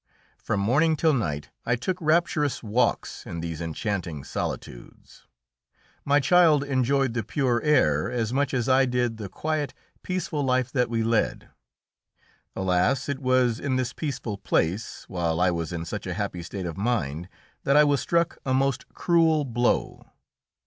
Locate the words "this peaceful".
13.75-14.39